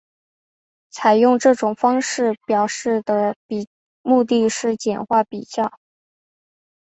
[0.89, 3.35] 采用这种方式表示的
[4.01, 5.77] 目的是简化比较。